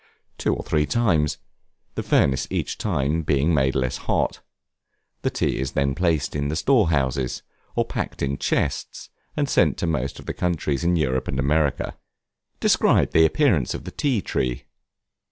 Two 0.39 0.55
or 0.55 0.63
three 0.63 0.87
times, 0.87 1.37
the 1.93 2.01
furnace 2.01 2.47
each 2.49 2.79
time 2.79 3.21
being 3.21 3.53
made 3.53 3.75
less 3.75 3.97
hot. 3.97 4.41
The 5.21 5.29
tea 5.29 5.59
is 5.59 5.73
then 5.73 5.93
placed 5.93 6.35
in 6.35 6.47
the 6.47 6.55
store 6.55 6.89
houses, 6.89 7.43
or 7.75 7.85
packed 7.85 8.23
in 8.23 8.39
chests, 8.39 9.09
and 9.37 9.47
sent 9.47 9.77
to 9.77 9.85
most 9.85 10.17
of 10.17 10.25
the 10.25 10.33
countries 10.33 10.83
in 10.83 10.95
Europe 10.95 11.27
and 11.27 11.37
America. 11.37 11.99
Describe 12.59 13.11
the 13.11 13.27
appearance 13.27 13.75
of 13.75 13.83
the 13.83 13.91
Tea 13.91 14.21
tree. 14.23 14.63